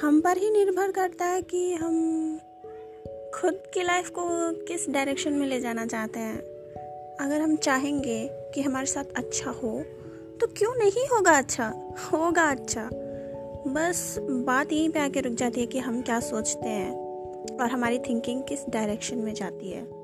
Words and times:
हम 0.00 0.20
पर 0.20 0.38
ही 0.38 0.50
निर्भर 0.50 0.90
करता 0.90 1.24
है 1.24 1.42
कि 1.42 1.74
हम 1.74 1.94
खुद 3.34 3.54
की 3.74 3.82
लाइफ 3.82 4.08
को 4.08 4.52
किस 4.64 4.88
डायरेक्शन 4.90 5.32
में 5.32 5.46
ले 5.46 5.60
जाना 5.60 5.86
चाहते 5.86 6.20
हैं। 6.20 6.38
अगर 7.20 7.40
हम 7.40 7.56
चाहेंगे 7.56 8.28
कि 8.54 8.62
हमारे 8.62 8.86
साथ 8.86 9.04
अच्छा 9.04 9.50
हो 9.50 9.84
तो 10.40 10.46
क्यों 10.46 10.74
नहीं 10.74 11.06
होगा 11.06 11.38
अच्छा? 11.38 11.94
होगा 12.12 12.50
अच्छा। 12.50 12.88
बस 13.66 14.16
बात 14.20 14.72
यहीं 14.72 14.90
पे 14.90 14.98
आके 14.98 15.20
रुक 15.20 15.34
जाती 15.34 15.60
है 15.60 15.66
कि 15.66 15.78
हम 15.78 16.02
क्या 16.02 16.20
सोचते 16.20 16.68
हैं 16.68 16.92
और 17.60 17.66
हमारी 17.66 17.98
थिंकिंग 17.98 18.42
किस 18.42 18.68
डायरेक्शन 18.68 19.18
में 19.18 19.34
जाती 19.34 19.70
है। 19.70 20.03